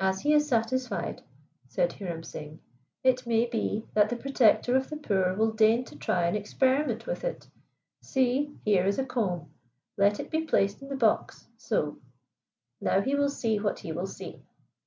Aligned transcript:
"As 0.00 0.22
he 0.22 0.32
is 0.32 0.48
satisfied," 0.48 1.20
said 1.68 1.92
Hiram 1.92 2.22
Singh, 2.22 2.60
"it 3.04 3.26
may 3.26 3.44
be 3.44 3.86
that 3.92 4.08
the 4.08 4.16
Protector 4.16 4.74
of 4.76 4.88
the 4.88 4.96
Poor 4.96 5.34
will 5.34 5.50
deign 5.50 5.84
to 5.84 5.96
try 5.98 6.24
an 6.26 6.34
experiment 6.34 7.06
with 7.06 7.22
it. 7.22 7.46
See, 8.00 8.58
here 8.64 8.86
is 8.86 8.98
a 8.98 9.04
comb. 9.04 9.50
Let 9.98 10.18
it 10.18 10.30
be 10.30 10.40
placed 10.46 10.80
in 10.80 10.88
the 10.88 10.96
box, 10.96 11.48
so 11.58 11.98
now 12.80 13.02
he 13.02 13.14
will 13.14 13.28
see 13.28 13.58
what 13.58 13.80
he 13.80 13.92
will 13.92 14.06
see." 14.06 14.42